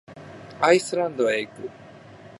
[0.59, 1.69] アイスランドへ行く。